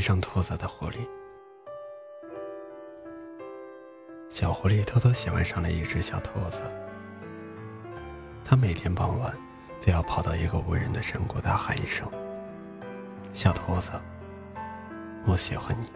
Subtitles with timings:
[0.00, 1.06] 爱上兔子的狐狸。
[4.30, 6.62] 小狐狸偷偷喜欢上了一只小兔子。
[8.42, 9.36] 它每天傍晚
[9.84, 12.10] 都要跑到一个无人的山谷，大喊一声
[13.34, 13.90] ：“小兔子，
[15.26, 15.92] 我喜欢你。”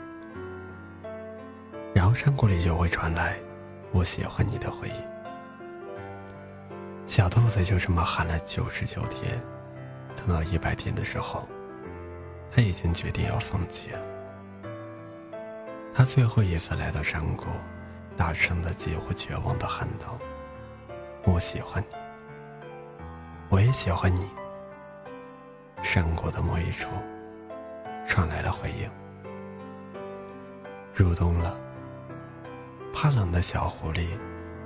[1.96, 3.38] 然后山谷里就会传来
[3.90, 4.94] “我喜欢你”的回应。
[7.06, 9.40] 小兔子就这么喊了九十九天，
[10.14, 11.48] 等到一百天的时候，
[12.54, 13.98] 他已经决定要放弃了。
[15.92, 17.46] 他最后一次来到山谷，
[18.16, 20.16] 大声的、几乎绝望的喊道
[21.26, 21.96] ：“我喜欢你，
[23.48, 24.28] 我也喜欢你。”
[25.82, 26.88] 山谷的某一处
[28.06, 28.88] 传来了回应。
[30.92, 31.56] 入冬了，
[32.94, 34.06] 怕冷的小狐狸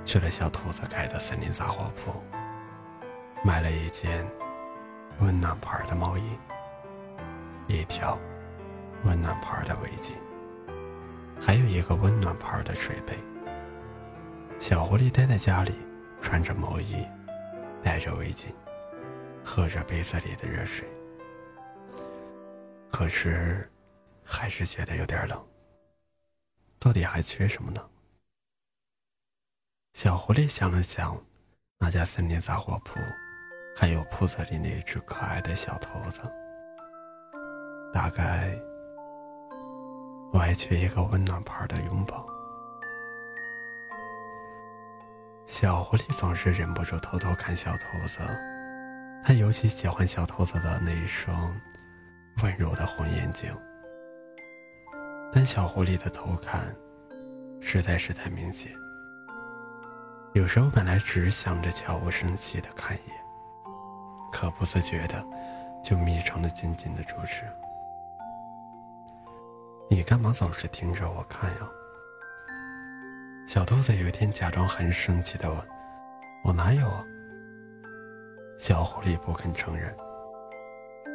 [0.05, 2.23] 去了小兔子开的森林杂货铺。
[3.43, 4.27] 买了一件
[5.19, 6.37] 温暖牌的毛衣，
[7.89, 8.17] 条
[9.03, 10.13] 温暖牌的围巾，
[11.41, 13.17] 还有一个温暖牌的水杯。
[14.59, 15.73] 小狐狸待在家里，
[16.21, 17.05] 穿着毛衣，
[17.81, 18.45] 戴着围巾，
[19.43, 20.87] 喝着杯子里的热水。
[22.91, 23.69] 可是，
[24.23, 25.45] 还是觉得有点冷。
[26.77, 27.83] 到底还缺什么呢？
[29.93, 31.17] 小狐狸想了想，
[31.79, 32.99] 那家森林杂货铺。
[33.75, 36.21] 还有铺子里那只可爱的小兔子，
[37.99, 38.57] 大概
[40.31, 42.25] 我还缺一个温暖牌的拥抱。
[45.45, 48.19] 小狐狸总是忍不住偷偷看小兔子，
[49.21, 51.53] 它尤其喜欢小兔子的那一双
[52.41, 53.53] 温柔的红眼睛。
[55.29, 56.73] 但小狐狸的偷看
[57.59, 58.71] 实在是太明显，
[60.31, 63.17] 有时候本来只想着悄无声息的看一眼。
[64.31, 65.21] 可不自觉的，
[65.83, 67.43] 就眯成了紧紧的注视。
[69.89, 71.69] 你干嘛总是盯着我看呀？
[73.47, 75.57] 小兔子有一天假装很生气的问
[76.45, 76.87] ：“我哪有？”
[78.59, 79.91] 小狐狸不肯承认。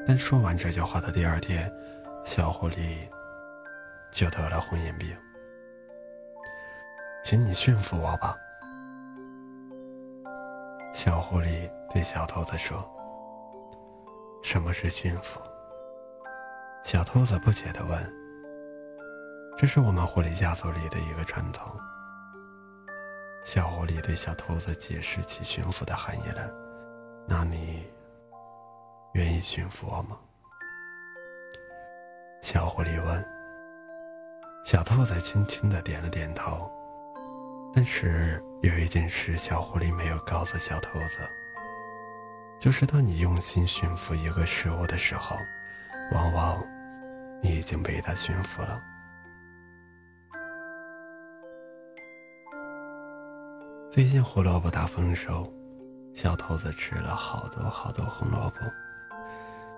[0.04, 1.72] 但说完这句话的第二天，
[2.24, 3.08] 小狐狸
[4.10, 5.16] 就得了红眼病。
[7.22, 8.36] 请你驯服我吧。
[10.92, 12.84] 小狐狸对小兔子说。
[14.42, 15.40] 什么是驯服？
[16.82, 18.23] 小兔子不解地问。
[19.56, 21.70] 这是我们狐狸家族里的一个传统。
[23.44, 26.50] 小狐狸对小兔子解释起驯服的含义来。
[27.26, 27.84] 那你
[29.12, 30.18] 愿意驯服我吗？
[32.42, 33.24] 小狐狸问。
[34.64, 36.70] 小兔子轻轻的点了点头。
[37.72, 41.20] 但是有一件事，小狐狸没有告诉小兔子。
[42.60, 45.36] 就是当你用心驯服一个事物的时候，
[46.12, 46.66] 往往
[47.42, 48.82] 你已经被它驯服了。
[53.94, 55.48] 最近胡萝卜大丰收，
[56.16, 58.58] 小兔子吃了好多好多红萝卜，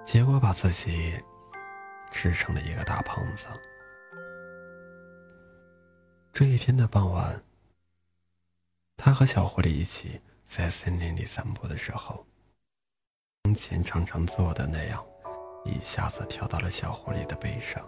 [0.07, 1.23] 结果把自己
[2.11, 3.47] 吃成了一个大胖子。
[6.33, 7.39] 这一天的傍晚，
[8.97, 12.25] 他和小狐狸一起在森林里散步的时候。
[13.45, 15.05] 从前常常做的那样，
[15.63, 17.87] 一下子跳到了小狐狸的背上，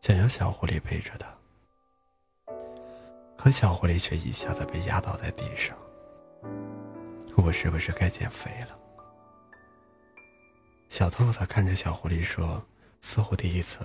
[0.00, 1.39] 想要小狐狸背着它。
[3.42, 5.74] 可小狐狸却一下子被压倒在地上。
[7.38, 8.78] 我是不是该减肥了？
[10.90, 12.62] 小兔子看着小狐狸说，
[13.00, 13.78] 似乎第一次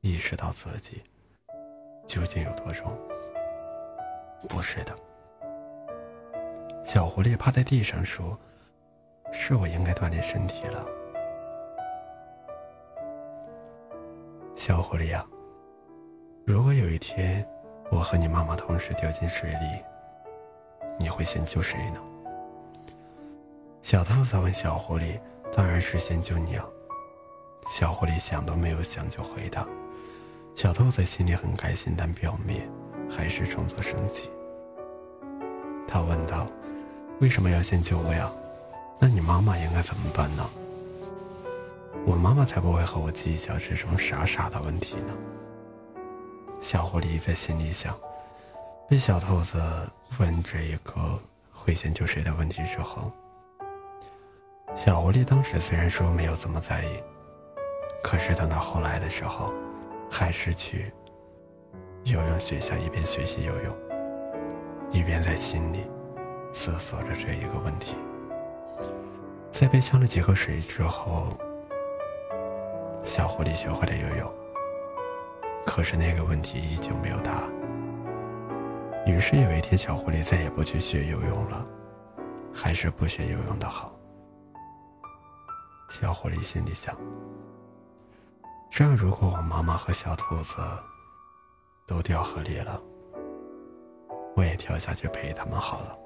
[0.00, 1.04] 意识到自己
[2.04, 2.92] 究竟有多重。
[4.48, 4.92] 不是的。
[6.84, 8.36] 小狐狸趴在地上说。
[9.32, 10.84] 是我应该锻炼身体了，
[14.56, 15.24] 小狐狸呀。
[16.44, 17.48] 如果有一天
[17.90, 19.82] 我和你妈妈同时掉进水里，
[20.98, 22.00] 你会先救谁呢？
[23.82, 25.18] 小兔子问小狐狸
[25.52, 26.64] ：“当然是先救你啊！”
[27.68, 29.66] 小狐狸想都没有想就回答。
[30.54, 32.70] 小兔子心里很开心，但表面
[33.10, 34.30] 还是装作生气。
[35.88, 36.46] 他问道
[37.20, 38.30] ：“为什么要先救我呀？”
[39.00, 40.48] 那你妈妈应该怎么办呢？
[42.06, 45.12] 我妈妈才不会和我计较这种傻傻的问题呢。
[46.60, 47.94] 小狐狸在心里想。
[48.88, 49.60] 被小兔子
[50.18, 51.16] 问这一个
[51.54, 53.12] 会先救谁的问题之后，
[54.74, 57.00] 小狐狸当时虽然说没有怎么在意，
[58.02, 59.52] 可是等到后来的时候，
[60.10, 60.92] 还是去
[62.02, 63.76] 游泳学校一边学习游泳，
[64.90, 65.86] 一边在心里
[66.52, 67.94] 思索着这一个问题。
[69.52, 71.28] 在被呛了几口水之后，
[73.04, 74.39] 小狐狸学会了游泳。
[75.66, 77.50] 可是那个问题依旧没有答案。
[79.06, 81.66] 于是有一天，小狐狸再也不去学游泳了，
[82.52, 83.92] 还是不学游泳的好。
[85.88, 86.94] 小狐狸心里想：
[88.70, 90.56] 这样，如果我妈妈和小兔子
[91.86, 92.80] 都掉河里了，
[94.36, 95.98] 我也跳下去陪他们好了。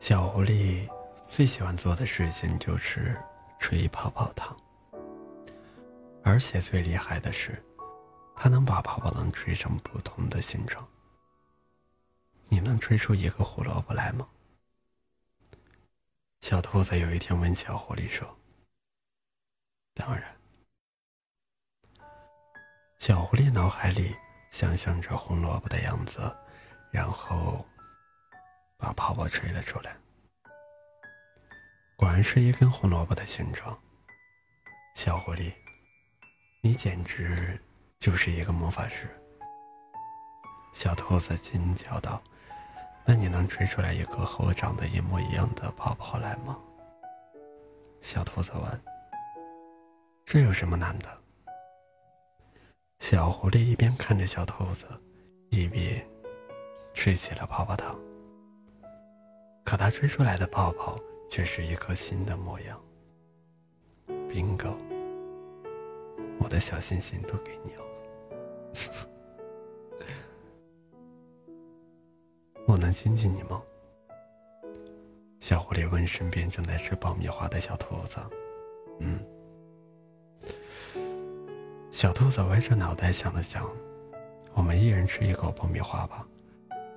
[0.00, 0.88] 小狐狸
[1.34, 3.18] 最喜欢做的事情就是
[3.58, 4.54] 吹泡泡糖，
[6.22, 7.58] 而且最厉害的是，
[8.36, 10.86] 它能把泡泡糖吹成不同的形状。
[12.50, 14.28] 你能吹出一个胡萝卜来吗？
[16.42, 18.28] 小兔子有一天问小狐狸说
[19.96, 20.36] ：“当然。”
[23.00, 24.14] 小狐狸脑海里
[24.50, 26.20] 想象着红萝卜的样子，
[26.90, 27.64] 然后。
[28.76, 29.96] 把泡泡吹了出来，
[31.96, 33.78] 果然是一根红萝卜的形状。
[34.94, 35.52] 小狐狸，
[36.62, 37.58] 你简直
[37.98, 39.08] 就是一个魔法师。
[40.74, 42.22] 小兔子惊叫道
[43.04, 46.58] ：“那你能吹出来一个和我长得一模一样的泡泡来吗？”
[48.00, 48.82] 小兔子问
[50.24, 51.08] ：“这有什么难的？”
[52.98, 54.86] 小狐狸一边看着小兔子，
[55.50, 56.04] 一边
[56.94, 57.98] 吹起了泡泡糖。
[59.64, 60.98] 可它吹出来的泡泡
[61.32, 62.78] 却是一颗心的模样。
[64.28, 64.74] bingo，
[66.38, 67.82] 我的小心心都给你了。
[72.66, 73.62] 我能亲亲你吗？
[75.40, 78.18] 小狐狸问身边正在吃爆米花的小兔子。
[79.00, 79.18] 嗯。
[81.90, 83.66] 小兔子歪着脑袋想了想，
[84.52, 86.28] 我们一人吃一口爆米花吧。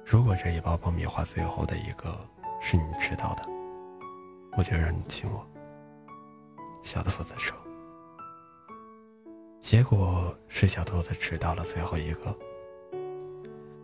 [0.06, 2.14] 如果这一包爆米花最后的一个。
[2.62, 3.46] 是你吃到的，
[4.58, 5.46] 我就让你亲我。
[6.84, 7.58] 小兔子说。
[9.60, 12.38] 结果是小兔子吃到了最后一个。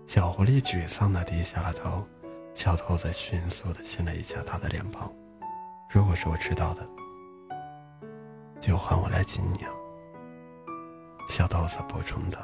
[0.06, 2.06] 小狐狸沮丧的低下了头，
[2.53, 5.12] 小兔子迅速的亲了一下他的脸庞。
[5.89, 6.88] 如果是我吃到的，
[8.59, 9.65] 就换我来亲你。
[11.27, 12.39] 小兔子补充道。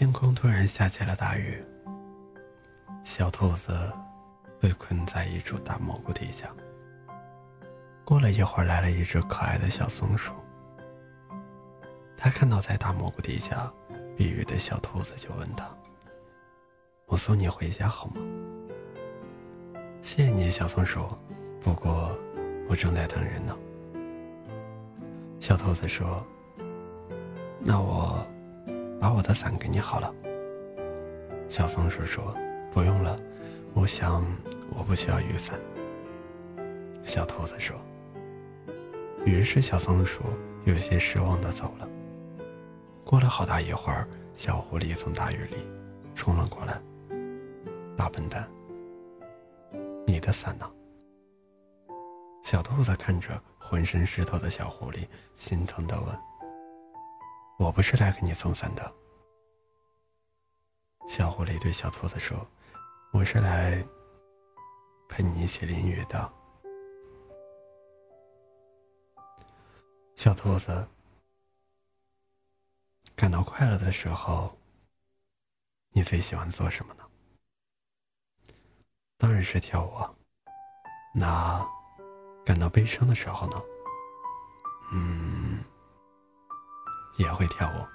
[0.00, 1.62] 天空突然下起了大雨。
[3.04, 3.70] 小兔子
[4.58, 6.50] 被困在一处大蘑菇底下。
[8.02, 10.32] 过了一会儿，来了一只可爱的小松鼠。
[12.16, 13.70] 它看到在大蘑菇底下
[14.16, 15.68] 避雨的小兔子，就问他
[17.04, 18.22] ：“我送你回家好吗
[20.00, 21.06] ？”“谢谢你，小松鼠。
[21.60, 22.18] 不过
[22.70, 23.54] 我正在等人呢。”
[25.38, 26.26] 小兔子说
[27.60, 28.26] ：“那我……”
[29.00, 30.14] 把我的伞给你好了。
[31.48, 32.36] 小松鼠说
[32.70, 33.18] ：“不用了，
[33.72, 34.22] 我想
[34.76, 35.58] 我不需要雨伞。”
[37.02, 37.74] 小兔子说。
[39.24, 40.22] 于是小松鼠
[40.64, 41.88] 有些失望的走了。
[43.04, 45.56] 过了好大一会儿，小狐狸从大雨里
[46.14, 46.80] 冲了过来。
[47.96, 48.48] “大笨蛋，
[50.06, 50.70] 你的伞呢？”
[52.42, 56.29] 小兔子看着浑身湿透的小狐狸，心疼的问。
[57.60, 58.90] 我不是来给你送伞的，
[61.06, 62.48] 小狐狸对小兔子说
[63.12, 63.86] ：“我是来
[65.10, 66.32] 陪你一起淋雨的。”
[70.16, 70.88] 小兔子
[73.14, 74.58] 感到快乐的时候，
[75.90, 77.04] 你最喜欢做什么呢？
[79.18, 79.92] 当然是跳舞。
[81.14, 81.62] 那
[82.42, 83.62] 感到悲伤的时候呢？
[84.92, 85.62] 嗯。
[87.16, 87.86] 也会跳舞。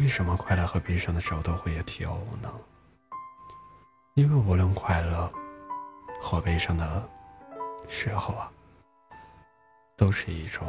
[0.00, 2.50] 为什么快乐和悲伤的时候都会跳舞呢？
[4.14, 5.30] 因为无论快乐
[6.20, 7.08] 或悲伤的
[7.88, 8.50] 时候啊，
[9.96, 10.66] 都是一种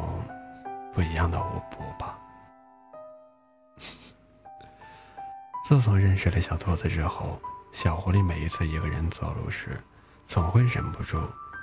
[0.92, 2.18] 不一样的舞步吧。
[5.64, 7.40] 自从认识了小兔子之后，
[7.72, 9.80] 小狐狸每一次一个人走路时，
[10.26, 11.18] 总会忍不住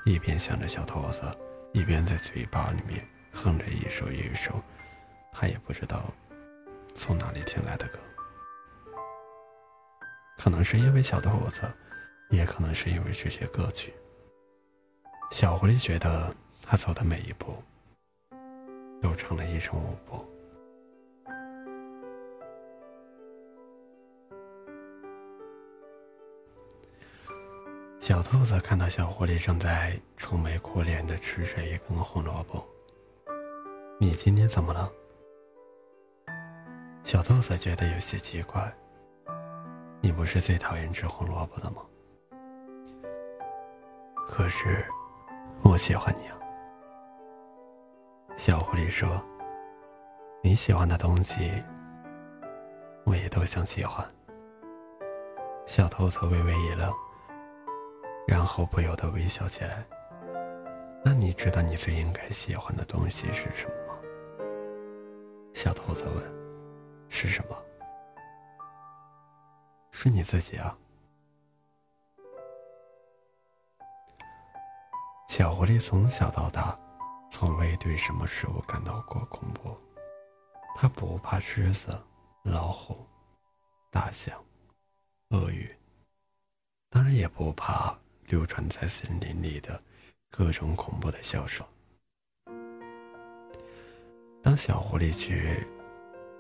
[0.06, 1.24] 一边想着小兔子，
[1.74, 4.60] 一边在嘴巴里面哼着一首一首。
[5.32, 6.04] 他也不知道
[6.94, 8.00] 从哪里听来的歌，
[10.38, 11.64] 可能是因为小兔子，
[12.30, 13.94] 也可能是因为这些歌曲。
[15.32, 17.56] 小狐狸觉得他走的每一步
[19.02, 20.26] 都成了一种舞步。
[28.00, 32.68] 小兔子看到小狐狸正在愁眉苦脸的吃着一根红萝卜，
[34.00, 34.92] 你今天怎么了？
[37.12, 38.74] 小兔子觉得有些奇怪。
[40.00, 41.82] 你不是最讨厌吃红萝卜的吗？
[44.30, 44.86] 可是，
[45.62, 46.38] 我喜欢你啊。
[48.38, 49.22] 小狐狸说
[50.42, 51.52] ：“你喜欢的东西，
[53.04, 54.08] 我也都想喜欢。”
[55.68, 56.90] 小兔子微微一愣，
[58.26, 59.86] 然后不由得微笑起来。
[61.04, 64.00] 那你知道你最应该喜欢的东西是什么吗？
[65.54, 66.24] 小兔子问
[67.12, 67.56] ：“是什么？”
[69.92, 70.76] 是你自己啊！
[75.28, 76.78] 小狐狸从小到大，
[77.30, 79.78] 从未对什么事物感到过恐怖。
[80.76, 81.96] 它不怕狮子、
[82.44, 83.06] 老虎、
[83.92, 84.44] 大象、
[85.30, 85.70] 鳄鱼，
[86.90, 87.96] 当然也不怕
[88.28, 89.80] 流传在森林里的
[90.30, 91.66] 各种恐怖的笑声。
[94.42, 95.64] 当小狐狸去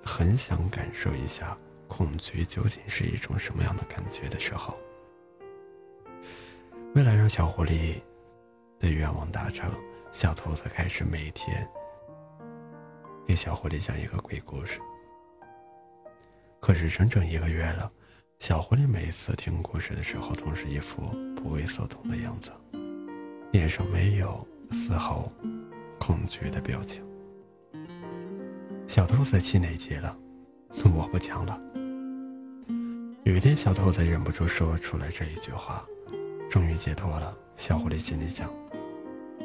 [0.03, 1.58] 很想感受一下。
[1.88, 4.77] 恐惧究竟是一种什么样的感觉的时候，
[6.96, 7.96] 为了让小狐狸
[8.79, 9.70] 的愿望达成，
[10.13, 11.70] 小兔子开始每天
[13.27, 14.79] 给小狐狸讲一个鬼故事。
[16.62, 17.91] 可是整整一个月了，
[18.39, 21.01] 小狐狸每次听故事的时候，总是一副
[21.36, 22.53] 不为所动的样子，
[23.51, 25.29] 脸上没有丝毫
[26.00, 27.03] 恐惧的表情。
[28.91, 30.13] 小兔子气馁极了，
[30.93, 31.57] 我不讲了。
[33.24, 35.81] 有一天，小兔子忍不住说出了这一句话，
[36.50, 37.33] 终于解脱了。
[37.55, 38.51] 小狐狸心里想。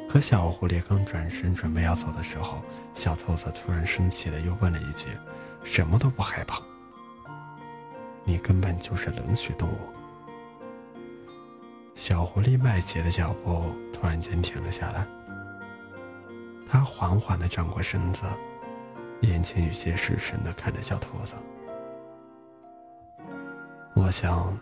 [0.09, 2.61] 可小狐狸刚转身准备要走的时候，
[2.93, 5.05] 小兔子突然生气的又问了一句
[5.63, 6.61] ：“什么都不害怕？
[8.25, 9.77] 你根本就是冷血动物。”
[11.95, 15.07] 小狐狸迈起的脚步突然间停了下来，
[16.69, 18.23] 它缓缓的转过身子，
[19.21, 21.35] 眼睛有些失神的看着小兔子。
[23.95, 24.57] 我想，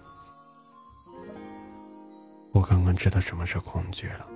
[2.52, 4.28] 我刚刚知道什么是恐惧了。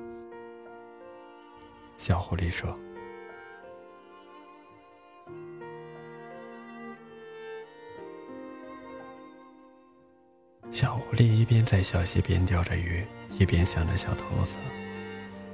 [1.97, 2.77] 小狐狸说
[10.69, 14.57] ：“小狐狸一边在小溪边钓着鱼，一边想着小兔子，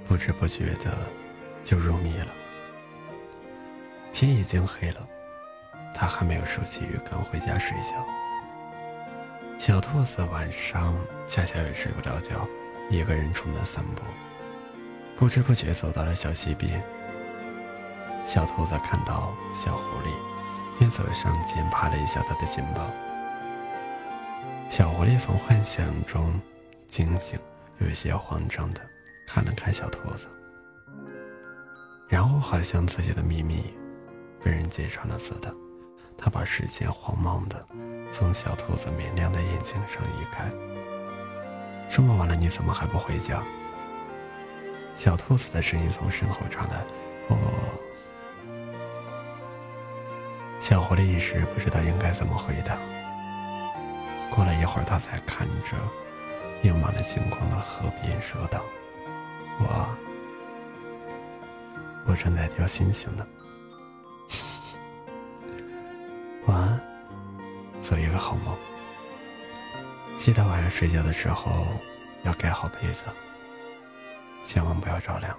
[0.05, 1.07] 不知不觉的
[1.63, 2.27] 就入迷了。
[4.15, 5.05] 天已经黑了，
[5.93, 8.05] 他还没有收起鱼竿回家睡觉。”
[9.59, 10.95] 小兔子晚上
[11.27, 12.47] 恰巧也睡不着觉，
[12.89, 14.01] 一个人出门散步，
[15.17, 16.81] 不知不觉走到了小溪边。
[18.23, 22.89] 小兔子看到小狐狸，便走上前拍了一下它的肩膀。
[24.69, 26.39] 小狐狸从幻想中
[26.87, 27.37] 惊醒，
[27.79, 28.79] 有一些慌张的
[29.27, 30.27] 看了看小兔子，
[32.07, 33.61] 然后好像自己的秘密
[34.45, 35.51] 被人揭穿了似的，
[36.15, 37.67] 他把视线慌忙的。
[38.11, 40.47] 从小兔子明亮的眼睛上移开。
[41.89, 43.43] 这么晚了，你怎么还不回家？
[44.93, 46.85] 小兔子的声音从身后传来。
[47.27, 47.35] 我……
[50.59, 52.77] 小狐狸一时不知道应该怎么回答。
[54.29, 55.75] 过了一会儿，他才看着
[56.61, 58.63] 映满了星光的河边说道
[59.57, 59.89] ：“我……
[62.05, 63.25] 我正在钓星星呢。
[67.87, 68.57] 做一个好梦，
[70.17, 71.67] 记得晚上睡觉的时候
[72.23, 73.03] 要盖好被子，
[74.43, 75.37] 千万不要着凉。